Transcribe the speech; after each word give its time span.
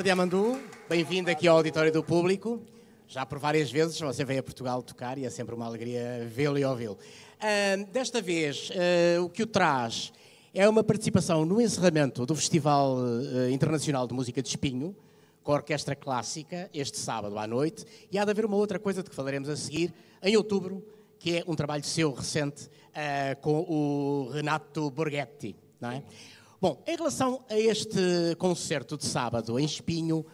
Boa 0.00 0.04
tarde, 0.06 0.18
Amandu. 0.18 0.58
Bem-vindo 0.88 1.30
aqui 1.30 1.46
ao 1.46 1.58
Auditório 1.58 1.92
do 1.92 2.02
Público. 2.02 2.62
Já 3.06 3.26
por 3.26 3.38
várias 3.38 3.70
vezes 3.70 4.00
você 4.00 4.24
veio 4.24 4.40
a 4.40 4.42
Portugal 4.42 4.82
tocar 4.82 5.18
e 5.18 5.26
é 5.26 5.28
sempre 5.28 5.54
uma 5.54 5.66
alegria 5.66 6.26
vê-lo 6.26 6.56
e 6.56 6.64
ouvi-lo. 6.64 6.96
Uh, 6.96 7.84
desta 7.92 8.22
vez, 8.22 8.70
uh, 8.70 9.22
o 9.22 9.28
que 9.28 9.42
o 9.42 9.46
traz 9.46 10.10
é 10.54 10.66
uma 10.66 10.82
participação 10.82 11.44
no 11.44 11.60
encerramento 11.60 12.24
do 12.24 12.34
Festival 12.34 12.96
uh, 12.96 13.50
Internacional 13.50 14.06
de 14.06 14.14
Música 14.14 14.40
de 14.40 14.48
Espinho, 14.48 14.96
com 15.42 15.52
a 15.52 15.56
Orquestra 15.56 15.94
Clássica, 15.94 16.70
este 16.72 16.96
sábado 16.96 17.38
à 17.38 17.46
noite. 17.46 17.84
E 18.10 18.18
há 18.18 18.24
de 18.24 18.30
haver 18.30 18.46
uma 18.46 18.56
outra 18.56 18.78
coisa 18.78 19.02
de 19.02 19.10
que 19.10 19.14
falaremos 19.14 19.50
a 19.50 19.56
seguir, 19.56 19.92
em 20.22 20.34
outubro, 20.34 20.82
que 21.18 21.36
é 21.36 21.44
um 21.46 21.54
trabalho 21.54 21.84
seu 21.84 22.10
recente 22.10 22.70
com 23.42 23.66
o 23.68 24.30
Renato 24.32 24.90
Borghetti. 24.90 25.54
Não 25.78 25.90
é? 25.90 26.02
Bom, 26.60 26.82
em 26.86 26.94
relação 26.94 27.42
a 27.48 27.58
este 27.58 28.36
concerto 28.36 28.98
de 28.98 29.06
sábado 29.06 29.58
em 29.58 29.64
Espinho, 29.64 30.26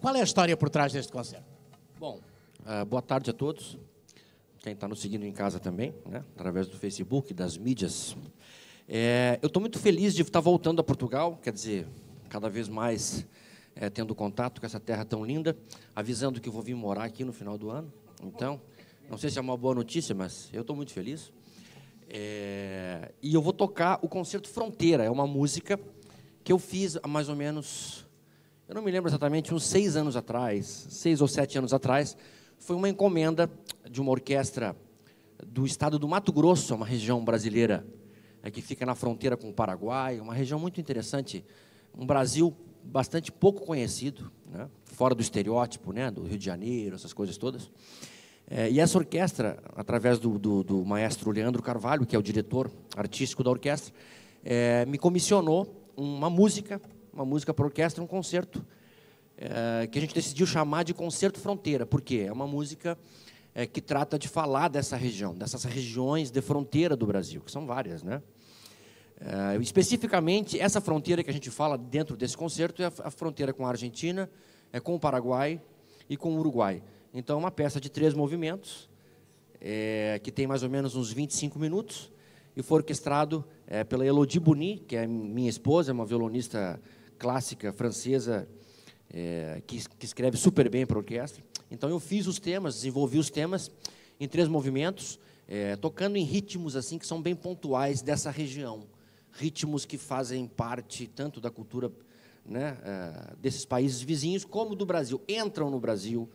qual 0.00 0.16
é 0.16 0.20
a 0.22 0.24
história 0.24 0.56
por 0.56 0.70
trás 0.70 0.94
deste 0.94 1.12
concerto? 1.12 1.44
Bom, 2.00 2.20
uh, 2.60 2.86
boa 2.86 3.02
tarde 3.02 3.28
a 3.28 3.34
todos. 3.34 3.78
Quem 4.60 4.72
está 4.72 4.88
nos 4.88 5.02
seguindo 5.02 5.26
em 5.26 5.32
casa 5.32 5.60
também, 5.60 5.94
né? 6.06 6.24
através 6.34 6.68
do 6.68 6.78
Facebook, 6.78 7.34
das 7.34 7.58
mídias. 7.58 8.16
É, 8.88 9.38
eu 9.42 9.48
estou 9.48 9.60
muito 9.60 9.78
feliz 9.78 10.14
de 10.14 10.22
estar 10.22 10.40
voltando 10.40 10.80
a 10.80 10.82
Portugal, 10.82 11.38
quer 11.42 11.52
dizer, 11.52 11.86
cada 12.30 12.48
vez 12.48 12.66
mais 12.66 13.26
é, 13.76 13.90
tendo 13.90 14.14
contato 14.14 14.62
com 14.62 14.66
essa 14.66 14.80
terra 14.80 15.04
tão 15.04 15.22
linda, 15.22 15.54
avisando 15.94 16.40
que 16.40 16.48
vou 16.48 16.62
vir 16.62 16.74
morar 16.74 17.04
aqui 17.04 17.24
no 17.24 17.32
final 17.32 17.58
do 17.58 17.68
ano. 17.68 17.92
Então, 18.22 18.58
não 19.10 19.18
sei 19.18 19.28
se 19.28 19.38
é 19.38 19.42
uma 19.42 19.54
boa 19.54 19.74
notícia, 19.74 20.14
mas 20.14 20.48
eu 20.50 20.62
estou 20.62 20.74
muito 20.74 20.94
feliz. 20.94 21.30
É, 22.08 23.12
e 23.22 23.34
eu 23.34 23.42
vou 23.42 23.52
tocar 23.52 23.98
o 24.02 24.08
Concerto 24.08 24.48
Fronteira. 24.48 25.04
É 25.04 25.10
uma 25.10 25.26
música 25.26 25.78
que 26.42 26.52
eu 26.52 26.58
fiz 26.58 26.98
há 27.02 27.08
mais 27.08 27.28
ou 27.28 27.36
menos, 27.36 28.06
eu 28.68 28.74
não 28.74 28.82
me 28.82 28.90
lembro 28.90 29.10
exatamente, 29.10 29.54
uns 29.54 29.64
seis 29.64 29.96
anos 29.96 30.16
atrás, 30.16 30.86
seis 30.90 31.20
ou 31.20 31.28
sete 31.28 31.56
anos 31.58 31.72
atrás. 31.72 32.16
Foi 32.58 32.76
uma 32.76 32.88
encomenda 32.88 33.50
de 33.90 34.00
uma 34.00 34.10
orquestra 34.10 34.76
do 35.46 35.66
estado 35.66 35.98
do 35.98 36.08
Mato 36.08 36.32
Grosso, 36.32 36.74
uma 36.74 36.86
região 36.86 37.24
brasileira 37.24 37.86
é, 38.42 38.50
que 38.50 38.60
fica 38.60 38.84
na 38.84 38.94
fronteira 38.94 39.36
com 39.36 39.48
o 39.48 39.52
Paraguai, 39.52 40.20
uma 40.20 40.34
região 40.34 40.58
muito 40.58 40.80
interessante, 40.80 41.44
um 41.96 42.06
Brasil 42.06 42.54
bastante 42.84 43.32
pouco 43.32 43.64
conhecido, 43.64 44.30
né? 44.46 44.68
fora 44.84 45.14
do 45.14 45.22
estereótipo, 45.22 45.92
né? 45.92 46.10
do 46.10 46.22
Rio 46.24 46.38
de 46.38 46.44
Janeiro, 46.44 46.94
essas 46.94 47.12
coisas 47.12 47.38
todas. 47.38 47.70
É, 48.50 48.70
e 48.70 48.78
essa 48.78 48.98
orquestra, 48.98 49.58
através 49.74 50.18
do, 50.18 50.38
do, 50.38 50.62
do, 50.62 50.84
maestro 50.84 51.30
Leandro 51.30 51.62
Carvalho, 51.62 52.04
que 52.04 52.14
é 52.14 52.18
o 52.18 52.22
diretor 52.22 52.70
artístico 52.96 53.42
da 53.42 53.50
orquestra, 53.50 53.94
é, 54.44 54.84
me 54.86 54.98
comissionou 54.98 55.90
uma 55.96 56.28
música, 56.28 56.80
uma 57.12 57.24
música 57.24 57.54
para 57.54 57.64
orquestra, 57.64 58.02
um 58.02 58.06
concerto, 58.06 58.64
é, 59.36 59.86
que 59.86 59.98
a 59.98 60.00
gente 60.00 60.14
decidiu 60.14 60.46
chamar 60.46 60.82
de 60.82 60.92
Concerto 60.92 61.40
Fronteira, 61.40 61.86
porque 61.86 62.24
é 62.26 62.32
uma 62.32 62.46
música 62.46 62.98
é, 63.54 63.66
que 63.66 63.80
trata 63.80 64.18
de 64.18 64.28
falar 64.28 64.68
dessa 64.68 64.96
região, 64.96 65.34
dessas 65.34 65.64
regiões 65.64 66.30
de 66.30 66.40
fronteira 66.42 66.96
do 66.96 67.06
Brasil, 67.06 67.40
que 67.40 67.50
são 67.50 67.66
várias, 67.66 68.02
né? 68.02 68.20
É, 69.20 69.56
especificamente, 69.60 70.58
essa 70.58 70.80
fronteira 70.80 71.22
que 71.22 71.30
a 71.30 71.32
gente 71.32 71.50
fala 71.50 71.78
dentro 71.78 72.16
desse 72.16 72.36
concerto 72.36 72.82
é 72.82 72.86
a, 72.86 73.10
fronteira 73.10 73.52
com 73.52 73.64
a 73.64 73.70
Argentina, 73.70 74.28
é 74.72 74.80
com 74.80 74.94
o 74.94 75.00
Paraguai 75.00 75.60
e 76.10 76.16
com 76.16 76.34
o 76.34 76.38
Uruguai. 76.38 76.82
Então, 77.16 77.36
é 77.36 77.38
uma 77.38 77.50
peça 77.52 77.80
de 77.80 77.88
três 77.88 78.12
movimentos, 78.12 78.90
é, 79.60 80.20
que 80.20 80.32
tem 80.32 80.48
mais 80.48 80.64
ou 80.64 80.68
menos 80.68 80.96
uns 80.96 81.12
25 81.12 81.60
minutos, 81.60 82.10
e 82.56 82.62
foi 82.62 82.78
orquestrado 82.78 83.44
é, 83.68 83.84
pela 83.84 84.04
Elodie 84.04 84.40
Boni, 84.40 84.78
que 84.80 84.96
é 84.96 85.06
minha 85.06 85.48
esposa, 85.48 85.92
uma 85.92 86.04
violonista 86.04 86.80
clássica 87.16 87.72
francesa, 87.72 88.48
é, 89.12 89.62
que, 89.64 89.88
que, 89.90 90.04
escreve 90.04 90.36
super 90.36 90.68
bem 90.68 90.84
para 90.84 90.98
orquestra. 90.98 91.40
Então, 91.70 91.88
eu 91.88 92.00
fiz 92.00 92.26
os 92.26 92.40
temas, 92.40 92.74
desenvolvi 92.74 93.16
os 93.16 93.30
temas 93.30 93.70
em 94.18 94.26
três 94.26 94.48
movimentos, 94.48 95.20
é, 95.46 95.76
tocando 95.76 96.16
em 96.16 96.24
ritmos 96.24 96.74
assim 96.74 96.98
que 96.98 97.06
são 97.06 97.22
bem 97.22 97.36
pontuais 97.36 98.02
dessa 98.02 98.28
região, 98.28 98.88
ritmos 99.30 99.84
que 99.84 99.96
fazem 99.96 100.48
parte 100.48 101.06
tanto 101.06 101.40
da 101.40 101.50
cultura 101.50 101.92
né, 102.44 102.76
é, 102.82 103.34
desses 103.40 103.64
países 103.64 104.02
vizinhos 104.02 104.44
como 104.44 104.74
do 104.74 104.84
Brasil, 104.84 105.22
entram 105.28 105.70
no 105.70 105.78
Brasil 105.78 106.28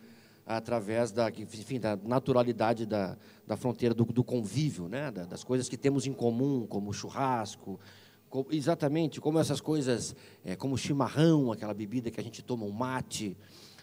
através 0.56 1.12
da, 1.12 1.30
enfim, 1.30 1.78
da 1.78 1.96
naturalidade 1.96 2.84
da, 2.84 3.16
da 3.46 3.56
fronteira 3.56 3.94
do, 3.94 4.04
do 4.04 4.24
convívio, 4.24 4.88
né? 4.88 5.10
das 5.10 5.44
coisas 5.44 5.68
que 5.68 5.76
temos 5.76 6.06
em 6.06 6.12
comum, 6.12 6.66
como 6.66 6.92
churrasco, 6.92 7.78
exatamente 8.50 9.20
como 9.20 9.38
essas 9.38 9.60
coisas, 9.60 10.14
é, 10.44 10.56
como 10.56 10.76
chimarrão, 10.76 11.52
aquela 11.52 11.74
bebida 11.74 12.10
que 12.10 12.20
a 12.20 12.22
gente 12.22 12.42
toma, 12.42 12.64
um 12.64 12.70
mate, 12.70 13.36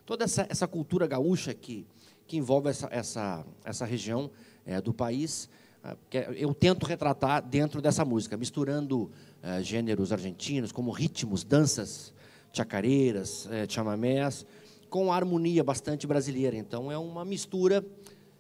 toda 0.06 0.26
essa, 0.26 0.46
essa 0.50 0.68
cultura 0.68 1.08
gaúcha 1.08 1.54
que, 1.54 1.86
que 2.26 2.38
envolve 2.38 2.70
essa, 2.70 2.88
essa, 2.92 3.46
essa 3.64 3.86
região 3.86 4.30
é, 4.66 4.82
do 4.82 4.94
país, 4.94 5.50
ah, 5.84 5.96
que 6.10 6.18
eu 6.18 6.54
tento 6.54 6.86
retratar 6.86 7.42
dentro 7.42 7.82
dessa 7.82 8.04
música, 8.04 8.36
misturando 8.36 9.10
é, 9.42 9.62
gêneros 9.64 10.12
argentinos, 10.12 10.72
como 10.72 10.92
ritmos, 10.92 11.44
danças, 11.44 12.14
chacareiras, 12.52 13.48
é, 13.52 13.68
chamamés, 13.70 14.46
com 14.90 15.12
harmonia 15.12 15.64
bastante 15.64 16.08
brasileira. 16.08 16.56
Então 16.56 16.92
é 16.92 16.98
uma 16.98 17.26
mistura, 17.26 17.86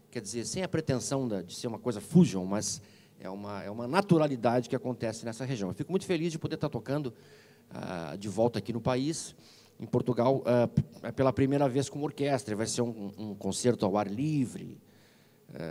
quer 0.09 0.21
dizer, 0.21 0.45
sem 0.45 0.63
a 0.63 0.67
pretensão 0.67 1.27
de 1.27 1.55
ser 1.55 1.67
uma 1.67 1.79
coisa 1.79 2.01
fusion, 2.01 2.45
mas 2.45 2.81
é 3.19 3.29
uma, 3.29 3.63
é 3.63 3.69
uma 3.69 3.87
naturalidade 3.87 4.69
que 4.69 4.75
acontece 4.75 5.25
nessa 5.25 5.43
região. 5.45 5.69
Eu 5.69 5.75
fico 5.75 5.91
muito 5.91 6.05
feliz 6.05 6.31
de 6.31 6.39
poder 6.39 6.55
estar 6.55 6.69
tocando 6.69 7.13
uh, 7.71 8.17
de 8.17 8.29
volta 8.29 8.59
aqui 8.59 8.71
no 8.71 8.81
país, 8.81 9.35
em 9.79 9.85
Portugal, 9.85 10.43
uh, 10.43 11.13
pela 11.13 11.33
primeira 11.33 11.67
vez 11.67 11.89
com 11.89 12.01
orquestra. 12.01 12.55
Vai 12.55 12.67
ser 12.67 12.81
um, 12.81 13.11
um 13.17 13.35
concerto 13.35 13.85
ao 13.85 13.97
ar 13.97 14.07
livre. 14.07 14.79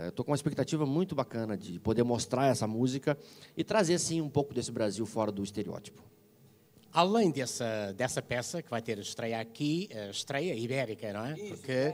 Estou 0.07 0.23
uh, 0.23 0.25
com 0.25 0.31
uma 0.31 0.35
expectativa 0.35 0.85
muito 0.85 1.15
bacana 1.15 1.55
de 1.55 1.79
poder 1.79 2.03
mostrar 2.03 2.47
essa 2.47 2.67
música 2.67 3.17
e 3.55 3.63
trazer, 3.63 3.99
sim, 3.99 4.21
um 4.21 4.29
pouco 4.29 4.53
desse 4.53 4.71
Brasil 4.71 5.05
fora 5.05 5.31
do 5.31 5.43
estereótipo. 5.43 6.03
Além 6.97 7.29
dessa, 7.29 7.93
dessa 7.93 8.23
peça, 8.23 8.59
que 8.59 8.71
vai 8.71 8.81
ter 8.81 8.97
estreia 8.97 9.39
aqui, 9.39 9.87
a 9.93 10.09
estreia 10.09 10.55
ibérica, 10.55 11.13
não 11.13 11.25
é? 11.25 11.33
Isso, 11.33 11.49
porque, 11.49 11.93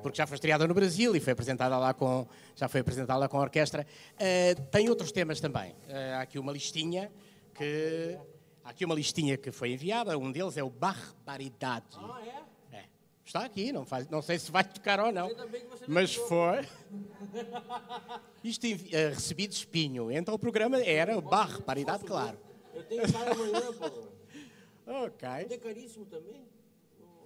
porque 0.00 0.16
já 0.16 0.28
foi 0.28 0.36
estreada 0.36 0.64
no 0.68 0.72
Brasil 0.72 1.16
e 1.16 1.18
foi 1.18 1.32
apresentada 1.32 1.76
lá 1.76 1.92
com, 1.92 2.24
já 2.54 2.68
foi 2.68 2.82
apresentada 2.82 3.18
lá 3.18 3.28
com 3.28 3.36
a 3.36 3.40
orquestra. 3.40 3.84
Uh, 4.12 4.62
tem 4.70 4.88
outros 4.88 5.10
temas 5.10 5.40
também. 5.40 5.72
Uh, 5.72 6.14
há 6.18 6.20
aqui 6.20 6.38
uma 6.38 6.52
listinha 6.52 7.10
que. 7.52 8.16
Há 8.62 8.70
aqui 8.70 8.84
uma 8.84 8.94
listinha 8.94 9.36
que 9.36 9.50
foi 9.50 9.72
enviada, 9.72 10.16
um 10.16 10.30
deles 10.30 10.56
é 10.56 10.62
o 10.62 10.70
Barbaridade. 10.70 11.86
Ah, 11.96 12.22
é? 12.24 12.76
É. 12.76 12.84
Está 13.26 13.44
aqui, 13.44 13.72
não, 13.72 13.84
faz, 13.84 14.08
não 14.08 14.22
sei 14.22 14.38
se 14.38 14.52
vai 14.52 14.62
tocar 14.62 15.00
ou 15.00 15.10
não. 15.10 15.30
Mas 15.88 16.14
foi. 16.14 16.64
Isto 18.44 18.68
uh, 18.68 18.70
recebi 19.12 19.48
de 19.48 19.56
espinho. 19.56 20.12
Então 20.12 20.32
o 20.32 20.38
programa 20.38 20.80
era 20.80 21.18
o 21.18 21.20
Barbaridade, 21.20 22.04
claro. 22.04 22.38
Eu 22.72 22.84
tenho 22.84 23.02
que 23.02 23.16
amanhã, 23.16 23.72
pô. 23.72 24.13
Ok. 24.86 25.28
É 25.28 25.58
caríssimo 25.58 26.04
também? 26.06 26.44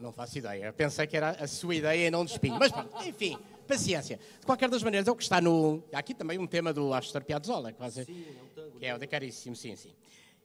Não 0.01 0.13
faço 0.13 0.39
ideia. 0.39 0.73
Pensei 0.73 1.07
que 1.07 1.17
era 1.17 1.31
a 1.31 1.47
sua 1.47 1.75
ideia 1.75 2.07
e 2.07 2.11
não 2.11 2.25
de 2.25 2.33
espinho. 2.33 2.57
Mas 2.59 2.71
pronto, 2.71 3.05
enfim, 3.07 3.37
paciência. 3.67 4.19
De 4.41 4.47
qualquer 4.47 4.71
das 4.71 4.83
maneiras, 4.83 5.09
é 5.09 5.11
o 5.11 5.17
que 5.17 5.23
está 5.23 5.41
no. 5.41 5.83
Há 5.93 5.99
aqui 5.99 6.15
também 6.15 6.39
um 6.39 6.47
tema 6.47 6.73
do 6.73 6.95
Astor 6.95 7.25
Piazzolla, 7.25 7.73
quase. 7.73 8.05
Sim, 8.05 8.25
é 8.39 8.43
um 8.43 8.47
tango. 8.49 8.79
Que 8.79 8.87
é 8.87 8.95
o 8.95 8.99
de 8.99 9.07
caríssimo, 9.07 9.57
sim, 9.57 9.75
sim. 9.75 9.93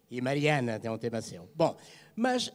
E 0.09 0.21
Mariana 0.21 0.79
tem 0.79 0.89
um 0.89 0.97
tema 0.97 1.21
seu. 1.21 1.47
Bom, 1.55 1.77
mas 2.15 2.47
uh, 2.47 2.51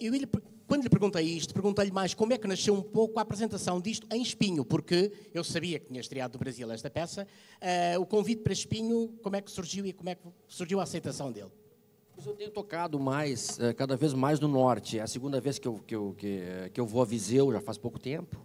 eu 0.00 0.12
lhe, 0.14 0.26
quando 0.66 0.82
lhe 0.82 0.88
perguntei 0.88 1.24
isto, 1.24 1.52
perguntei-lhe 1.52 1.92
mais 1.92 2.14
como 2.14 2.32
é 2.32 2.38
que 2.38 2.48
nasceu 2.48 2.74
um 2.74 2.82
pouco 2.82 3.18
a 3.18 3.22
apresentação 3.22 3.80
disto 3.80 4.06
em 4.10 4.22
Espinho, 4.22 4.64
porque 4.64 5.12
eu 5.32 5.44
sabia 5.44 5.78
que 5.78 5.86
tinha 5.86 6.00
estreado 6.00 6.32
do 6.32 6.38
Brasil 6.38 6.70
esta 6.70 6.90
peça. 6.90 7.26
Uh, 7.60 8.00
o 8.00 8.06
convite 8.06 8.42
para 8.42 8.52
Espinho, 8.52 9.08
como 9.22 9.36
é 9.36 9.42
que 9.42 9.50
surgiu 9.50 9.84
e 9.84 9.92
como 9.92 10.08
é 10.08 10.14
que 10.14 10.26
surgiu 10.48 10.80
a 10.80 10.84
aceitação 10.84 11.30
dele? 11.30 11.50
Eu 12.26 12.34
tenho 12.34 12.50
tocado 12.50 13.00
mais, 13.00 13.58
é, 13.58 13.72
cada 13.72 13.96
vez 13.96 14.12
mais 14.12 14.38
no 14.38 14.46
norte. 14.46 14.98
É 14.98 15.02
a 15.02 15.06
segunda 15.06 15.40
vez 15.40 15.58
que 15.58 15.66
eu, 15.66 15.80
que, 15.86 15.94
eu, 15.94 16.14
que, 16.18 16.70
que 16.72 16.80
eu 16.80 16.86
vou 16.86 17.00
a 17.00 17.04
Viseu, 17.04 17.50
já 17.50 17.60
faz 17.60 17.78
pouco 17.78 17.98
tempo. 17.98 18.36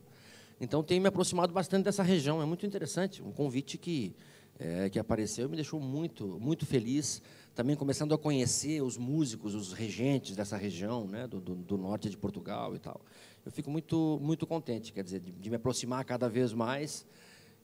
Então, 0.62 0.82
tenho 0.82 1.02
me 1.02 1.10
aproximado 1.10 1.52
bastante 1.52 1.84
dessa 1.84 2.02
região. 2.02 2.42
É 2.42 2.46
muito 2.46 2.66
interessante. 2.66 3.22
Um 3.22 3.32
convite 3.32 3.78
que, 3.78 4.16
é, 4.58 4.90
que 4.90 4.98
apareceu 4.98 5.50
me 5.50 5.56
deixou 5.56 5.80
muito, 5.82 6.40
muito 6.40 6.66
feliz. 6.66 7.22
Também 7.54 7.76
começando 7.76 8.14
a 8.14 8.18
conhecer 8.18 8.82
os 8.82 8.98
músicos, 8.98 9.54
os 9.54 9.74
regentes 9.74 10.36
dessa 10.36 10.56
região, 10.56 11.06
né, 11.06 11.28
do, 11.28 11.42
do, 11.42 11.56
do 11.56 11.78
norte 11.78 12.10
de 12.10 12.16
Portugal 12.16 12.76
e 12.76 12.80
tal. 12.80 13.02
Eu 13.46 13.52
fico 13.52 13.70
muito, 13.70 14.20
muito 14.22 14.48
contente, 14.48 14.94
quer 14.94 15.04
dizer, 15.04 15.20
de, 15.20 15.32
de 15.32 15.50
me 15.50 15.58
aproximar 15.58 16.06
cada 16.06 16.30
vez 16.30 16.54
mais 16.54 17.06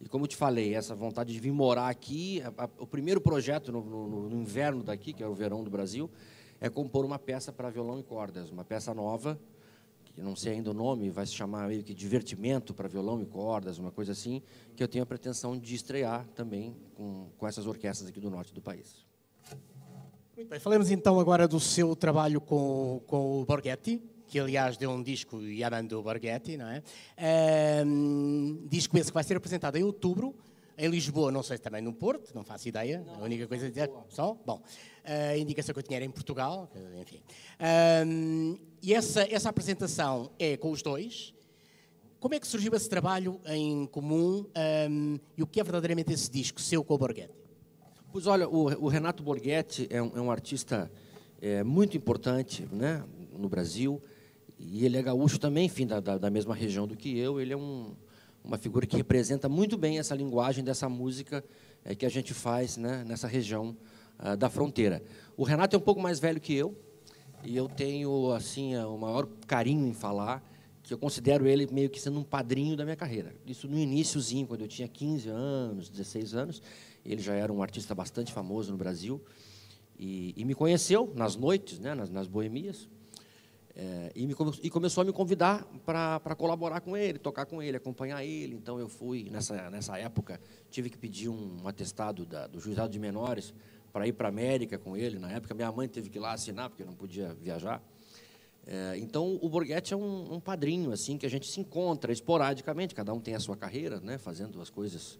e 0.03 0.09
como 0.09 0.25
eu 0.25 0.27
te 0.27 0.35
falei, 0.35 0.73
essa 0.73 0.95
vontade 0.95 1.31
de 1.31 1.39
vir 1.39 1.51
morar 1.51 1.87
aqui, 1.87 2.41
a, 2.41 2.65
a, 2.65 2.69
o 2.79 2.87
primeiro 2.87 3.21
projeto 3.21 3.71
no, 3.71 3.83
no, 3.83 4.29
no, 4.29 4.41
inverno 4.41 4.83
daqui, 4.83 5.13
que 5.13 5.21
é 5.21 5.27
o 5.27 5.33
verão 5.33 5.63
do 5.63 5.69
Brasil, 5.69 6.09
é 6.59 6.69
compor 6.69 7.05
uma 7.05 7.19
peça 7.19 7.53
para 7.53 7.69
violão 7.69 7.99
e 7.99 8.03
cordas, 8.03 8.49
uma 8.49 8.65
peça 8.65 8.93
nova, 8.93 9.39
que 10.03 10.21
não 10.21 10.35
sei 10.35 10.53
ainda 10.53 10.71
o 10.71 10.73
nome, 10.73 11.09
vai 11.11 11.25
se 11.25 11.33
chamar 11.33 11.67
meio 11.67 11.83
que 11.83 11.93
Divertimento 11.93 12.73
para 12.73 12.87
violão 12.87 13.21
e 13.21 13.25
cordas, 13.25 13.77
uma 13.77 13.91
coisa 13.91 14.11
assim, 14.11 14.41
que 14.75 14.83
eu 14.83 14.87
tenho 14.87 15.03
a 15.03 15.07
pretensão 15.07 15.57
de 15.57 15.75
estrear 15.75 16.27
também 16.35 16.75
com, 16.95 17.29
com 17.37 17.47
essas 17.47 17.67
orquestras 17.67 18.09
aqui 18.09 18.19
do 18.19 18.29
norte 18.29 18.53
do 18.53 18.61
país. 18.61 19.05
Muito 20.35 20.49
bem, 20.49 20.59
falemos 20.59 20.89
então 20.89 21.19
agora 21.19 21.47
do 21.47 21.59
seu 21.59 21.95
trabalho 21.95 22.41
com, 22.41 23.01
com 23.05 23.41
o 23.41 23.45
Borghetti, 23.45 24.01
que 24.31 24.39
aliás 24.39 24.77
deu 24.77 24.89
um 24.89 25.03
disco 25.03 25.41
Yamandu 25.41 26.01
Borghetti, 26.01 26.55
não 26.55 26.69
é? 26.69 26.81
Um, 27.85 28.65
disco 28.69 28.97
esse 28.97 29.09
que 29.09 29.13
vai 29.13 29.25
ser 29.25 29.35
apresentado 29.35 29.75
em 29.75 29.83
outubro, 29.83 30.33
em 30.77 30.89
Lisboa, 30.89 31.29
não 31.33 31.43
sei 31.43 31.57
se 31.57 31.63
também 31.63 31.81
no 31.81 31.91
Porto, 31.91 32.33
não 32.33 32.41
faço 32.41 32.69
ideia. 32.69 33.03
Não, 33.05 33.15
a 33.15 33.23
única 33.23 33.45
coisa 33.45 33.67
dizer, 33.67 33.91
só? 34.07 34.37
Bom, 34.45 34.63
a 35.03 35.37
indicação 35.37 35.73
que 35.73 35.79
eu 35.79 35.83
tinha 35.83 35.97
era 35.97 36.05
em 36.05 36.09
Portugal, 36.09 36.71
enfim. 37.01 37.19
Um, 38.07 38.57
e 38.81 38.93
essa, 38.93 39.21
essa 39.29 39.49
apresentação 39.49 40.31
é 40.39 40.55
com 40.55 40.71
os 40.71 40.81
dois. 40.81 41.33
Como 42.17 42.33
é 42.33 42.39
que 42.39 42.47
surgiu 42.47 42.73
esse 42.73 42.87
trabalho 42.87 43.41
em 43.47 43.85
comum 43.85 44.45
um, 44.89 45.19
e 45.37 45.43
o 45.43 45.47
que 45.47 45.59
é 45.59 45.63
verdadeiramente 45.63 46.13
esse 46.13 46.31
disco, 46.31 46.61
seu 46.61 46.85
com 46.85 46.93
o 46.93 46.97
Borghetti? 46.97 47.35
Pois 48.13 48.27
olha, 48.27 48.47
o, 48.47 48.85
o 48.85 48.87
Renato 48.87 49.23
Borghetti 49.23 49.87
é 49.89 50.01
um, 50.01 50.11
é 50.15 50.21
um 50.21 50.31
artista 50.31 50.89
é, 51.41 51.63
muito 51.63 51.97
importante 51.97 52.65
né, 52.71 53.03
no 53.37 53.49
Brasil. 53.49 54.01
E 54.69 54.85
ele 54.85 54.97
é 54.97 55.01
gaúcho 55.01 55.39
também, 55.39 55.65
enfim, 55.65 55.87
da, 55.87 55.99
da, 55.99 56.29
mesma 56.29 56.53
região 56.53 56.87
do 56.87 56.95
que 56.95 57.17
eu. 57.17 57.41
Ele 57.41 57.53
é 57.53 57.57
um, 57.57 57.95
uma 58.43 58.57
figura 58.57 58.85
que 58.85 58.95
representa 58.95 59.49
muito 59.49 59.77
bem 59.77 59.97
essa 59.97 60.13
linguagem 60.13 60.63
dessa 60.63 60.87
música 60.87 61.43
é, 61.83 61.95
que 61.95 62.05
a 62.05 62.09
gente 62.09 62.33
faz 62.33 62.77
né, 62.77 63.03
nessa 63.07 63.27
região 63.27 63.75
uh, 64.19 64.37
da 64.37 64.49
fronteira. 64.49 65.03
O 65.35 65.43
Renato 65.43 65.75
é 65.75 65.79
um 65.79 65.81
pouco 65.81 65.99
mais 65.99 66.19
velho 66.19 66.39
que 66.39 66.53
eu 66.53 66.77
e 67.43 67.57
eu 67.57 67.67
tenho 67.67 68.31
assim 68.31 68.77
o 68.77 68.97
maior 68.97 69.27
carinho 69.47 69.87
em 69.87 69.93
falar 69.93 70.47
que 70.83 70.93
eu 70.93 70.97
considero 70.97 71.47
ele 71.47 71.67
meio 71.71 71.89
que 71.89 71.99
sendo 71.99 72.19
um 72.19 72.23
padrinho 72.23 72.75
da 72.75 72.83
minha 72.83 72.95
carreira. 72.95 73.33
Isso 73.45 73.67
no 73.67 73.77
iníciozinho, 73.77 74.47
quando 74.47 74.61
eu 74.61 74.67
tinha 74.67 74.87
15 74.87 75.29
anos, 75.29 75.89
16 75.89 76.35
anos, 76.35 76.61
ele 77.05 77.21
já 77.21 77.33
era 77.33 77.51
um 77.51 77.61
artista 77.61 77.95
bastante 77.95 78.31
famoso 78.31 78.71
no 78.71 78.77
Brasil 78.77 79.21
e, 79.97 80.33
e 80.35 80.45
me 80.45 80.55
conheceu 80.55 81.11
nas 81.15 81.35
noites, 81.35 81.79
né, 81.79 81.93
nas, 81.93 82.09
nas 82.09 82.27
boemias. 82.27 82.87
É, 83.75 84.11
e, 84.13 84.27
me, 84.27 84.35
e, 84.61 84.69
começou 84.69 85.01
a 85.01 85.05
me 85.05 85.13
convidar 85.13 85.65
para 85.85 86.35
colaborar 86.35 86.81
com 86.81 86.97
ele, 86.97 87.17
tocar 87.17 87.45
com 87.45 87.61
ele, 87.61 87.77
acompanhar 87.77 88.23
ele. 88.23 88.55
Então 88.55 88.79
eu 88.79 88.89
fui, 88.89 89.29
nessa, 89.29 89.69
nessa 89.69 89.97
época, 89.97 90.39
tive 90.69 90.89
que 90.89 90.97
pedir 90.97 91.29
um, 91.29 91.65
atestado 91.65 92.25
da, 92.25 92.47
do 92.47 92.59
juizado 92.59 92.91
de 92.91 92.99
menores 92.99 93.53
para 93.93 94.07
ir 94.07 94.13
para 94.13 94.27
a 94.27 94.29
América 94.29 94.77
com 94.77 94.97
ele. 94.97 95.19
Na 95.19 95.31
época, 95.31 95.53
minha 95.53 95.71
mãe 95.71 95.87
teve 95.87 96.09
que 96.09 96.17
ir 96.17 96.21
lá 96.21 96.33
assinar, 96.33 96.69
porque 96.69 96.83
não 96.83 96.93
podia 96.93 97.33
viajar. 97.33 97.81
É, 98.65 98.97
então 98.97 99.39
o 99.41 99.49
Borghetti 99.49 99.93
é 99.93 99.97
um, 99.97 100.35
um, 100.35 100.39
padrinho 100.39 100.91
assim 100.91 101.17
que 101.17 101.25
a 101.25 101.29
gente 101.29 101.47
se 101.47 101.59
encontra 101.59 102.11
esporadicamente, 102.11 102.93
cada 102.93 103.11
um 103.11 103.19
tem 103.19 103.33
a 103.33 103.39
sua 103.39 103.57
carreira, 103.57 103.99
né, 103.99 104.19
fazendo 104.19 104.61
as 104.61 104.69
coisas 104.69 105.17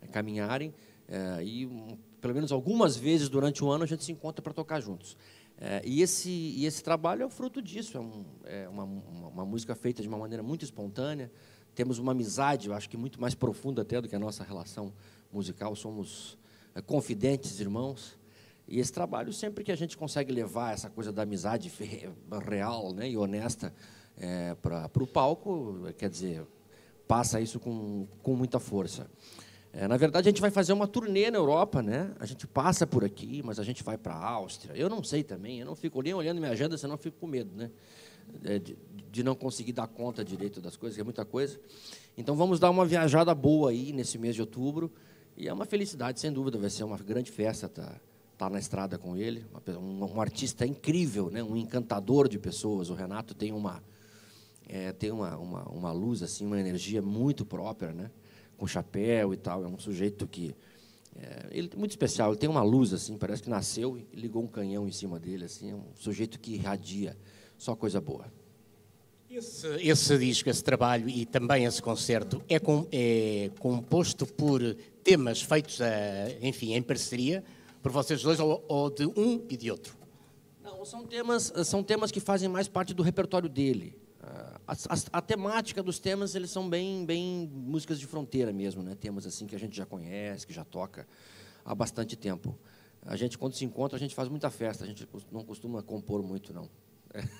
é, 0.00 0.06
caminharem. 0.06 0.72
É, 1.06 1.44
e 1.44 1.66
um, 1.66 1.98
pelo 2.20 2.34
menos 2.34 2.52
algumas 2.52 2.96
vezes 2.96 3.28
durante 3.28 3.64
o 3.64 3.70
ano 3.70 3.84
a 3.84 3.86
gente 3.86 4.04
se 4.04 4.12
encontra 4.12 4.40
para 4.40 4.52
tocar 4.52 4.80
juntos. 4.80 5.16
É, 5.60 5.82
e, 5.84 6.00
esse, 6.00 6.30
e 6.30 6.64
esse 6.64 6.82
trabalho 6.82 7.22
é 7.22 7.26
o 7.26 7.28
fruto 7.28 7.60
disso, 7.60 7.98
é, 7.98 8.00
um, 8.00 8.24
é 8.44 8.68
uma, 8.68 8.84
uma, 8.84 9.28
uma, 9.28 9.44
música 9.44 9.74
feita 9.74 10.00
de 10.00 10.08
uma 10.08 10.16
maneira 10.16 10.42
muito 10.42 10.64
espontânea. 10.64 11.30
Temos 11.74 11.98
uma 11.98 12.12
amizade, 12.12 12.68
eu 12.68 12.74
acho 12.74 12.88
que 12.88 12.96
muito 12.96 13.20
mais 13.20 13.34
profunda 13.34 13.82
até 13.82 14.00
do 14.00 14.08
que 14.08 14.16
a 14.16 14.18
nossa 14.18 14.42
relação 14.42 14.90
musical. 15.30 15.76
Somos 15.76 16.38
é, 16.74 16.80
confidentes 16.80 17.60
irmãos. 17.60 18.18
E 18.66 18.78
esse 18.78 18.92
trabalho, 18.92 19.32
sempre 19.32 19.62
que 19.62 19.70
a 19.70 19.76
gente 19.76 19.98
consegue 19.98 20.32
levar 20.32 20.72
essa 20.72 20.88
coisa 20.88 21.12
da 21.12 21.22
amizade 21.22 21.70
real 22.48 22.94
né, 22.94 23.10
e 23.10 23.16
honesta 23.18 23.74
é, 24.16 24.54
para 24.54 24.88
o 25.02 25.06
palco, 25.06 25.92
quer 25.98 26.08
dizer, 26.08 26.46
passa 27.06 27.40
isso 27.40 27.58
com, 27.60 28.06
com 28.22 28.34
muita 28.34 28.58
força. 28.58 29.10
É, 29.72 29.86
na 29.86 29.96
verdade, 29.96 30.28
a 30.28 30.30
gente 30.30 30.40
vai 30.40 30.50
fazer 30.50 30.72
uma 30.72 30.88
turnê 30.88 31.30
na 31.30 31.38
Europa, 31.38 31.80
né? 31.80 32.12
A 32.18 32.26
gente 32.26 32.46
passa 32.46 32.86
por 32.86 33.04
aqui, 33.04 33.40
mas 33.44 33.60
a 33.60 33.62
gente 33.62 33.84
vai 33.84 33.96
para 33.96 34.14
a 34.14 34.28
Áustria. 34.30 34.74
Eu 34.74 34.88
não 34.88 35.02
sei 35.02 35.22
também, 35.22 35.60
eu 35.60 35.66
não 35.66 35.76
fico 35.76 36.02
nem 36.02 36.12
olhando 36.12 36.38
minha 36.38 36.50
agenda, 36.50 36.76
senão 36.76 36.94
eu 36.94 36.98
fico 36.98 37.18
com 37.20 37.26
medo, 37.26 37.54
né? 37.56 37.70
É, 38.44 38.58
de, 38.58 38.76
de, 39.10 39.22
não 39.22 39.34
conseguir 39.34 39.72
dar 39.72 39.86
conta 39.86 40.24
direito 40.24 40.60
das 40.60 40.76
coisas, 40.76 40.96
que 40.96 41.00
é 41.00 41.04
muita 41.04 41.24
coisa. 41.24 41.58
Então, 42.16 42.34
vamos 42.34 42.58
dar 42.58 42.70
uma 42.70 42.84
viajada 42.84 43.34
boa 43.34 43.70
aí 43.70 43.92
nesse 43.92 44.18
mês 44.18 44.34
de 44.34 44.40
outubro. 44.40 44.90
E 45.36 45.48
é 45.48 45.52
uma 45.52 45.64
felicidade, 45.64 46.20
sem 46.20 46.32
dúvida, 46.32 46.58
vai 46.58 46.70
ser 46.70 46.84
uma 46.84 46.98
grande 46.98 47.30
festa 47.30 47.66
estar 47.66 47.84
tá, 47.84 48.00
tá 48.38 48.50
na 48.50 48.58
estrada 48.58 48.98
com 48.98 49.16
ele. 49.16 49.44
Um, 49.68 50.04
um, 50.04 50.20
artista 50.20 50.66
incrível, 50.66 51.30
né? 51.30 51.42
um 51.42 51.56
encantador 51.56 52.28
de 52.28 52.38
pessoas. 52.38 52.90
O 52.90 52.94
Renato 52.94 53.34
tem 53.34 53.52
uma, 53.52 53.82
é, 54.68 54.92
tem 54.92 55.10
uma, 55.10 55.36
uma, 55.36 55.62
uma 55.68 55.92
luz, 55.92 56.22
assim, 56.22 56.44
uma 56.44 56.58
energia 56.58 57.00
muito 57.00 57.44
própria, 57.44 57.92
né? 57.92 58.10
Com 58.60 58.66
chapéu 58.66 59.32
e 59.32 59.36
tal. 59.38 59.64
É 59.64 59.66
um 59.66 59.78
sujeito 59.78 60.26
que. 60.26 60.54
É, 61.16 61.48
ele 61.50 61.70
é 61.72 61.76
muito 61.76 61.90
especial, 61.90 62.30
ele 62.30 62.38
tem 62.38 62.48
uma 62.48 62.62
luz 62.62 62.92
assim, 62.92 63.16
parece 63.16 63.42
que 63.42 63.50
nasceu 63.50 63.98
e 63.98 64.06
ligou 64.14 64.44
um 64.44 64.46
canhão 64.46 64.86
em 64.86 64.92
cima 64.92 65.18
dele. 65.18 65.46
Assim, 65.46 65.70
é 65.70 65.74
um 65.74 65.82
sujeito 65.96 66.38
que 66.38 66.52
irradia 66.52 67.16
só 67.58 67.74
coisa 67.74 68.00
boa. 68.00 68.26
Esse, 69.28 69.66
esse 69.80 70.18
disco, 70.18 70.50
esse 70.50 70.62
trabalho 70.62 71.08
e 71.08 71.24
também 71.24 71.64
esse 71.64 71.80
concerto 71.80 72.42
é, 72.48 72.58
com, 72.58 72.86
é 72.90 73.50
composto 73.58 74.26
por 74.26 74.60
temas 75.04 75.40
feitos, 75.40 75.80
a, 75.80 75.86
enfim, 76.42 76.74
em 76.74 76.82
parceria, 76.82 77.42
por 77.82 77.92
vocês 77.92 78.22
dois 78.22 78.38
ou, 78.40 78.64
ou 78.68 78.90
de 78.90 79.06
um 79.06 79.44
e 79.48 79.56
de 79.56 79.70
outro? 79.70 79.96
Não, 80.62 80.84
são 80.84 81.04
temas, 81.06 81.52
são 81.64 81.82
temas 81.82 82.10
que 82.10 82.20
fazem 82.20 82.48
mais 82.48 82.68
parte 82.68 82.92
do 82.92 83.02
repertório 83.02 83.48
dele. 83.48 83.96
A, 84.22 84.72
a, 84.72 84.96
a, 85.18 85.22
temática 85.22 85.82
dos 85.82 85.98
temas 85.98 86.34
eles 86.34 86.50
são 86.50 86.68
bem, 86.68 87.06
bem 87.06 87.50
músicas 87.52 87.98
de 87.98 88.06
fronteira 88.06 88.52
mesmo, 88.52 88.82
né? 88.82 88.94
Temas 88.94 89.26
assim 89.26 89.46
que 89.46 89.56
a 89.56 89.58
gente 89.58 89.76
já 89.76 89.86
conhece, 89.86 90.46
que 90.46 90.52
já 90.52 90.64
toca 90.64 91.08
há 91.64 91.74
bastante 91.74 92.16
tempo. 92.16 92.58
A 93.02 93.16
gente 93.16 93.38
quando 93.38 93.54
se 93.54 93.64
encontra 93.64 93.96
a 93.96 94.00
gente 94.00 94.14
faz 94.14 94.28
muita 94.28 94.50
festa. 94.50 94.84
A 94.84 94.86
gente 94.86 95.08
não 95.32 95.42
costuma 95.44 95.82
compor 95.82 96.22
muito 96.22 96.52
não. 96.52 96.68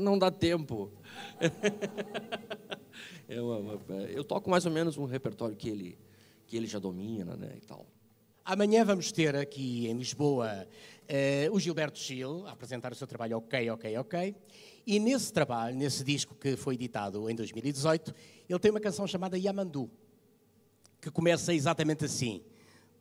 Não 0.00 0.18
dá 0.18 0.30
tempo. 0.30 0.92
Eu, 3.26 3.80
eu 4.10 4.22
toco 4.22 4.50
mais 4.50 4.66
ou 4.66 4.70
menos 4.70 4.98
um 4.98 5.06
repertório 5.06 5.56
que 5.56 5.68
ele 5.68 5.98
que 6.46 6.56
ele 6.56 6.66
já 6.66 6.78
domina, 6.78 7.36
né, 7.36 7.54
e 7.56 7.60
tal. 7.60 7.86
Amanhã 8.46 8.84
vamos 8.84 9.10
ter 9.10 9.34
aqui 9.34 9.88
em 9.88 9.94
Lisboa 9.94 10.68
uh, 11.08 11.56
o 11.56 11.58
Gilberto 11.58 11.98
Gil 11.98 12.46
a 12.46 12.52
apresentar 12.52 12.92
o 12.92 12.94
seu 12.94 13.06
trabalho 13.06 13.38
Ok, 13.38 13.70
Ok, 13.70 13.96
Ok. 13.96 14.36
E 14.86 15.00
nesse 15.00 15.32
trabalho, 15.32 15.74
nesse 15.74 16.04
disco 16.04 16.34
que 16.34 16.54
foi 16.54 16.74
editado 16.74 17.30
em 17.30 17.34
2018, 17.34 18.14
ele 18.46 18.58
tem 18.58 18.70
uma 18.70 18.80
canção 18.80 19.06
chamada 19.06 19.38
Yamandu, 19.38 19.90
que 21.00 21.10
começa 21.10 21.54
exatamente 21.54 22.04
assim. 22.04 22.42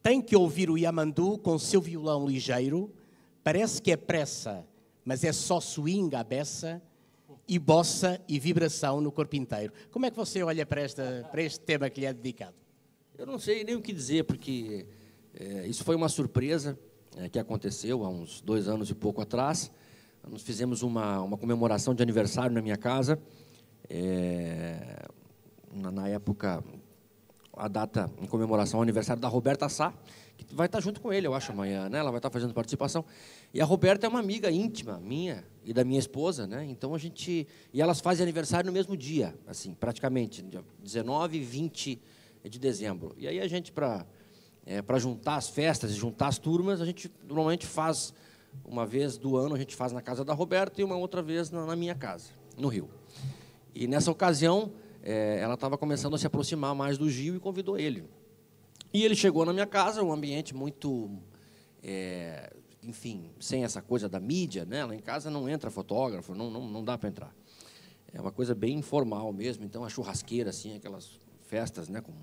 Tem 0.02 0.22
que 0.22 0.34
ouvir 0.34 0.70
o 0.70 0.78
Yamandu 0.78 1.38
com 1.38 1.60
seu 1.60 1.82
violão 1.82 2.26
ligeiro, 2.26 2.90
parece 3.44 3.82
que 3.82 3.92
é 3.92 3.98
pressa, 3.98 4.66
mas 5.04 5.26
é 5.26 5.34
só 5.34 5.60
swing 5.60 6.16
à 6.16 6.24
beça, 6.24 6.82
e 7.46 7.60
bossa 7.60 8.22
e 8.30 8.40
vibração 8.40 9.02
no 9.02 9.12
corpo 9.12 9.36
inteiro. 9.36 9.74
Como 9.92 10.06
é 10.06 10.10
que 10.10 10.16
você 10.16 10.42
olha 10.42 10.66
para, 10.66 10.80
esta, 10.80 11.28
para 11.30 11.42
este 11.42 11.60
tema 11.60 11.90
que 11.90 12.00
lhe 12.00 12.06
é 12.06 12.14
dedicado? 12.14 12.56
Eu 13.18 13.26
não 13.26 13.38
sei 13.38 13.66
nem 13.66 13.76
o 13.76 13.82
que 13.82 13.92
dizer, 13.92 14.24
porque 14.24 14.86
é, 15.40 15.66
isso 15.68 15.84
foi 15.84 15.96
uma 15.96 16.10
surpresa 16.10 16.78
é, 17.18 17.28
que 17.28 17.40
aconteceu 17.40 18.04
há 18.06 18.10
uns 18.10 18.42
dois 18.42 18.68
anos 18.68 18.90
e 18.90 18.96
pouco 18.96 19.22
atrás. 19.22 19.72
Nós 20.30 20.42
fizemos 20.42 20.84
uma, 20.84 21.22
uma 21.22 21.38
comemoração 21.38 21.94
de 21.94 22.02
aniversário 22.02 22.54
na 22.54 22.62
minha 22.62 22.78
casa. 22.78 23.20
É, 23.90 25.06
na, 25.74 25.92
na, 25.92 26.08
época, 26.08 26.64
a 27.58 27.68
data 27.68 28.10
em 28.22 28.28
comemoração 28.28 28.80
ao 28.80 28.84
aniversário 28.84 29.22
da 29.22 29.28
Roberta 29.28 29.68
Sá, 29.68 29.94
que 30.38 30.56
vai 30.56 30.68
estar 30.68 30.80
junto 30.80 31.02
com 31.02 31.12
ele, 31.12 31.28
eu 31.28 31.34
acho, 31.34 31.52
amanhã. 31.52 31.90
Né? 31.90 31.98
Ela 31.98 32.12
vai 32.12 32.20
estar 32.20 32.30
fazendo 32.30 32.54
participação. 32.54 33.04
E 33.54 33.60
a 33.60 33.66
Roberta 33.66 34.06
é 34.06 34.10
uma 34.10 34.20
amiga 34.20 34.50
íntima 34.52 35.00
minha 35.00 35.44
e 35.66 35.74
da 35.74 35.84
minha 35.84 36.00
esposa. 36.00 36.46
Né? 36.48 36.66
Então 36.70 36.94
a 36.94 36.98
gente. 36.98 37.48
E 37.74 37.82
elas 37.82 38.00
fazem 38.00 38.24
aniversário 38.24 38.68
no 38.68 38.74
mesmo 38.74 38.96
dia, 38.96 39.36
assim, 39.48 39.74
praticamente, 39.74 40.44
dia 40.44 40.64
19 40.82 41.38
e 41.38 41.44
20 41.44 42.02
de 42.50 42.60
dezembro. 42.60 43.14
E 43.18 43.28
aí 43.28 43.40
a 43.40 43.48
gente, 43.48 43.72
para 43.72 44.06
é, 44.66 44.82
para 44.82 44.98
juntar 44.98 45.36
as 45.36 45.50
festas 45.50 45.92
e 45.92 45.94
juntar 45.96 46.28
as 46.28 46.38
turmas, 46.38 46.82
a 46.82 46.86
gente 46.86 47.12
normalmente 47.28 47.66
faz 47.66 48.14
uma 48.64 48.86
vez 48.86 49.18
do 49.18 49.36
ano, 49.36 49.56
a 49.56 49.58
gente 49.58 49.76
faz 49.76 49.92
na 49.92 50.02
casa 50.02 50.24
da 50.24 50.34
Roberta 50.34 50.80
e 50.80 50.84
uma 50.84 50.96
outra 50.96 51.22
vez 51.22 51.50
na, 51.50 51.66
na 51.66 51.76
minha 51.76 51.96
casa, 51.96 52.30
no 52.58 52.68
Rio. 52.68 52.90
E 53.74 53.88
nessa 53.88 54.12
ocasião, 54.12 54.72
é, 55.02 55.40
ela 55.40 55.56
estava 55.56 55.78
começando 55.78 56.14
a 56.14 56.18
se 56.18 56.28
aproximar 56.28 56.74
mais 56.76 56.98
do 56.98 57.10
Gil 57.10 57.36
e 57.36 57.40
convidou 57.40 57.78
ele. 57.78 58.06
E 58.94 59.04
ele 59.04 59.16
chegou 59.16 59.46
na 59.46 59.52
minha 59.52 59.66
casa, 59.66 60.04
um 60.04 60.14
ambiente 60.14 60.56
muito, 60.56 61.10
é, 61.82 62.54
enfim, 62.84 63.32
sem 63.40 63.64
essa 63.64 63.82
coisa 63.82 64.08
da 64.08 64.20
mídia, 64.20 64.66
né? 64.66 64.86
Lá 64.86 64.96
em 64.96 65.00
casa 65.00 65.32
não 65.32 65.50
entra 65.50 65.72
fotógrafo, 65.72 66.36
não, 66.36 66.52
não, 66.52 66.70
não 66.70 66.84
dá 66.84 66.98
para 66.98 67.10
entrar. 67.10 67.36
É 68.14 68.22
uma 68.22 68.32
coisa 68.32 68.54
bem 68.54 68.78
informal 68.78 69.34
mesmo. 69.34 69.66
Então 69.66 69.84
a 69.84 69.90
churrasqueira, 69.90 70.52
assim, 70.52 70.76
aquelas 70.76 71.20
festas, 71.42 71.90
né, 71.90 72.02
com 72.02 72.14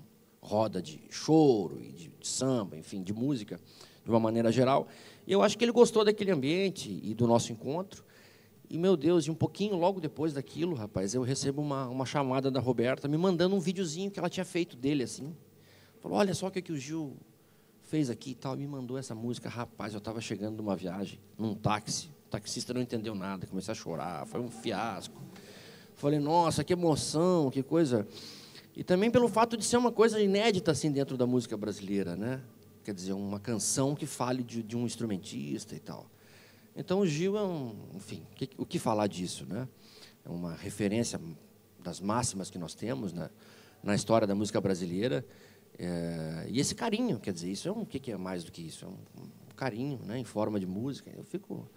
roda 0.41 0.81
de 0.81 0.99
choro 1.09 1.79
e 1.81 1.91
de, 1.91 2.07
de 2.09 2.27
samba, 2.27 2.77
enfim, 2.77 3.03
de 3.03 3.13
música, 3.13 3.59
de 4.03 4.09
uma 4.09 4.19
maneira 4.19 4.51
geral. 4.51 4.87
E 5.27 5.31
eu 5.31 5.41
acho 5.43 5.57
que 5.57 5.63
ele 5.63 5.71
gostou 5.71 6.03
daquele 6.03 6.31
ambiente 6.31 6.99
e 7.03 7.13
do 7.13 7.27
nosso 7.27 7.51
encontro. 7.51 8.03
E, 8.69 8.77
meu 8.77 8.97
Deus, 8.97 9.25
e 9.25 9.31
um 9.31 9.35
pouquinho 9.35 9.75
logo 9.75 9.99
depois 9.99 10.33
daquilo, 10.33 10.73
rapaz, 10.75 11.13
eu 11.13 11.21
recebo 11.21 11.61
uma, 11.61 11.87
uma 11.87 12.05
chamada 12.05 12.49
da 12.49 12.59
Roberta 12.59 13.07
me 13.07 13.17
mandando 13.17 13.55
um 13.55 13.59
videozinho 13.59 14.09
que 14.09 14.17
ela 14.17 14.29
tinha 14.29 14.45
feito 14.45 14.75
dele, 14.75 15.03
assim. 15.03 15.35
Falou, 15.99 16.17
olha 16.17 16.33
só 16.33 16.47
o 16.47 16.51
que, 16.51 16.61
que 16.61 16.71
o 16.71 16.77
Gil 16.77 17.15
fez 17.83 18.09
aqui 18.09 18.31
e 18.31 18.35
tal. 18.35 18.55
Me 18.55 18.65
mandou 18.65 18.97
essa 18.97 19.13
música. 19.13 19.49
Rapaz, 19.49 19.93
eu 19.93 19.97
estava 19.99 20.21
chegando 20.21 20.55
de 20.55 20.61
uma 20.61 20.75
viagem, 20.75 21.19
num 21.37 21.53
táxi, 21.53 22.09
taxista 22.29 22.73
não 22.73 22.81
entendeu 22.81 23.13
nada, 23.13 23.45
comecei 23.45 23.73
a 23.73 23.75
chorar, 23.75 24.25
foi 24.25 24.39
um 24.39 24.49
fiasco. 24.49 25.21
Falei, 25.95 26.19
nossa, 26.19 26.63
que 26.63 26.73
emoção, 26.73 27.51
que 27.51 27.61
coisa. 27.61 28.07
E 28.75 28.83
também 28.83 29.11
pelo 29.11 29.27
fato 29.27 29.57
de 29.57 29.65
ser 29.65 29.77
uma 29.77 29.91
coisa 29.91 30.19
inédita 30.19 30.71
assim 30.71 30.91
dentro 30.91 31.17
da 31.17 31.27
música 31.27 31.57
brasileira, 31.57 32.15
né? 32.15 32.41
Quer 32.83 32.93
dizer, 32.93 33.13
uma 33.13 33.39
canção 33.39 33.93
que 33.93 34.05
fale 34.05 34.43
de, 34.43 34.63
de 34.63 34.75
um 34.75 34.85
instrumentista 34.85 35.75
e 35.75 35.79
tal. 35.79 36.09
Então 36.75 37.01
o 37.01 37.07
Gil 37.07 37.37
é 37.37 37.43
um, 37.43 37.75
enfim, 37.95 38.23
que, 38.35 38.49
o 38.57 38.65
que 38.65 38.79
falar 38.79 39.07
disso, 39.07 39.45
né? 39.47 39.67
É 40.25 40.29
uma 40.29 40.55
referência 40.55 41.19
das 41.79 41.99
máximas 41.99 42.49
que 42.49 42.57
nós 42.57 42.73
temos 42.73 43.11
né? 43.11 43.29
na 43.83 43.93
história 43.95 44.25
da 44.25 44.35
música 44.35 44.61
brasileira. 44.61 45.25
É, 45.77 46.47
e 46.49 46.59
esse 46.59 46.75
carinho, 46.75 47.19
quer 47.19 47.33
dizer, 47.33 47.51
isso 47.51 47.67
é 47.67 47.71
um, 47.71 47.81
o 47.81 47.85
que, 47.85 47.99
que 47.99 48.11
é 48.11 48.17
mais 48.17 48.43
do 48.43 48.51
que 48.51 48.61
isso? 48.61 48.85
É 48.85 48.87
um, 48.87 49.23
um 49.23 49.55
carinho, 49.55 49.99
né? 50.05 50.17
Em 50.17 50.23
forma 50.23 50.59
de 50.59 50.65
música. 50.65 51.11
Eu 51.15 51.23
fico 51.23 51.69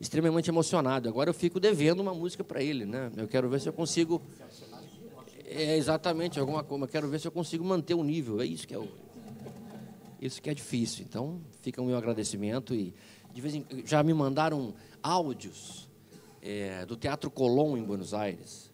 extremamente 0.00 0.50
emocionado. 0.50 1.08
Agora 1.08 1.30
eu 1.30 1.34
fico 1.34 1.58
devendo 1.58 2.00
uma 2.00 2.12
música 2.12 2.44
para 2.44 2.62
ele, 2.62 2.84
né? 2.84 3.10
Eu 3.16 3.28
quero 3.28 3.48
ver 3.48 3.60
se 3.60 3.68
eu 3.68 3.72
consigo. 3.72 4.20
É 5.54 5.76
exatamente 5.76 6.38
alguma 6.38 6.64
coisa. 6.64 6.86
Quero 6.86 7.08
ver 7.08 7.20
se 7.20 7.28
eu 7.28 7.32
consigo 7.32 7.64
manter 7.64 7.94
o 7.94 8.02
nível. 8.02 8.40
É 8.40 8.46
isso 8.46 8.66
que 8.66 8.74
é 8.74 8.78
o... 8.78 8.88
isso 10.20 10.40
que 10.40 10.50
é 10.50 10.54
difícil. 10.54 11.04
Então 11.08 11.40
fica 11.60 11.80
o 11.80 11.84
meu 11.84 11.96
agradecimento 11.96 12.74
e 12.74 12.94
de 13.32 13.40
vez 13.40 13.54
em 13.54 13.64
já 13.84 14.02
me 14.02 14.12
mandaram 14.12 14.74
áudios 15.02 15.88
é, 16.40 16.84
do 16.86 16.96
Teatro 16.96 17.30
Colón 17.30 17.76
em 17.76 17.84
Buenos 17.84 18.14
Aires. 18.14 18.70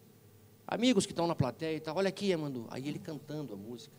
Amigos 0.67 1.07
que 1.07 1.13
estão 1.13 1.27
na 1.27 1.35
plateia 1.35 1.77
e 1.77 1.81
tal, 1.81 1.97
olha 1.97 2.09
aqui, 2.09 2.33
Amandu. 2.33 2.67
Aí 2.71 2.87
ele 2.87 2.99
cantando 2.99 3.55
a 3.55 3.57
música. 3.57 3.97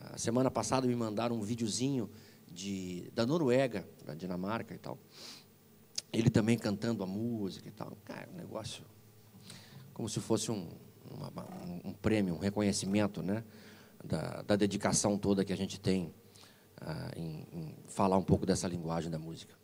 A 0.00 0.18
semana 0.18 0.50
passada 0.50 0.86
me 0.86 0.94
mandaram 0.94 1.36
um 1.36 1.42
videozinho 1.42 2.08
de, 2.50 3.10
da 3.14 3.26
Noruega, 3.26 3.88
da 4.04 4.14
Dinamarca 4.14 4.74
e 4.74 4.78
tal 4.78 4.98
ele 6.12 6.30
também 6.30 6.56
cantando 6.56 7.02
a 7.02 7.06
música 7.06 7.68
e 7.68 7.72
tal. 7.72 7.96
Cara, 8.04 8.28
um 8.32 8.36
negócio 8.36 8.84
como 9.92 10.08
se 10.08 10.20
fosse 10.20 10.50
um, 10.50 10.68
uma, 11.10 11.44
um, 11.66 11.90
um, 11.90 11.92
prêmio, 11.92 12.34
um 12.34 12.38
reconhecimento 12.38 13.22
né, 13.22 13.44
da, 14.04 14.42
da, 14.42 14.56
dedicação 14.56 15.16
toda 15.18 15.44
que 15.44 15.52
a 15.52 15.56
gente 15.56 15.80
tem 15.80 16.12
ah, 16.80 17.10
em, 17.16 17.46
em, 17.52 17.74
falar 17.86 18.16
um 18.16 18.22
pouco 18.22 18.46
dessa 18.46 18.68
linguagem 18.68 19.10
da 19.10 19.18
música. 19.18 19.54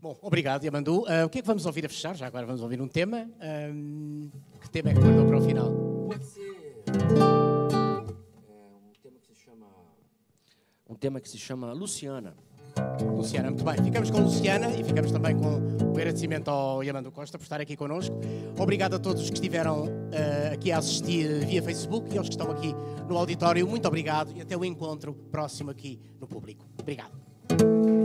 Bom, 0.00 0.16
obrigado, 0.20 0.64
Yamandu. 0.64 1.02
Uh, 1.02 1.24
o 1.24 1.30
que 1.30 1.38
é 1.38 1.40
que 1.42 1.46
vamos 1.46 1.64
ouvir 1.64 1.86
a 1.86 1.88
fechar? 1.88 2.14
Já 2.14 2.26
agora 2.26 2.44
vamos 2.44 2.60
ouvir 2.60 2.80
um 2.80 2.88
tema. 2.88 3.26
Um, 3.72 4.30
que 4.60 4.68
tema 4.68 4.90
é 4.90 4.94
que 4.94 5.00
guardou 5.00 5.26
para 5.26 5.38
o 5.38 5.42
final? 5.42 5.72
Pode 6.06 6.24
ser 6.26 6.84
é, 6.86 8.04
um 8.86 8.92
tema 9.00 9.18
que 9.18 9.26
se 9.26 9.34
chama 9.34 9.66
um 10.86 10.94
tema 10.94 11.20
que 11.20 11.28
se 11.28 11.38
chama 11.38 11.72
Luciana. 11.72 12.36
Luciana, 13.16 13.50
muito 13.50 13.64
bem. 13.64 13.76
Ficamos 13.82 14.10
com 14.10 14.20
Luciana 14.20 14.68
e 14.70 14.84
ficamos 14.84 15.10
também 15.10 15.36
com 15.36 15.60
o 15.86 15.96
agradecimento 15.96 16.48
ao 16.48 16.82
Yamando 16.82 17.10
Costa 17.10 17.38
por 17.38 17.44
estar 17.44 17.60
aqui 17.60 17.76
connosco. 17.76 18.18
Obrigado 18.58 18.94
a 18.94 18.98
todos 18.98 19.28
que 19.30 19.36
estiveram 19.36 19.84
uh, 19.84 20.52
aqui 20.52 20.70
a 20.70 20.78
assistir 20.78 21.44
via 21.46 21.62
Facebook 21.62 22.14
e 22.14 22.18
aos 22.18 22.28
que 22.28 22.34
estão 22.34 22.50
aqui 22.50 22.74
no 23.08 23.16
auditório. 23.16 23.66
Muito 23.66 23.88
obrigado 23.88 24.32
e 24.36 24.42
até 24.42 24.56
o 24.56 24.64
encontro 24.64 25.14
próximo 25.30 25.70
aqui 25.70 25.98
no 26.20 26.26
público. 26.26 26.66
Obrigado. 26.78 28.03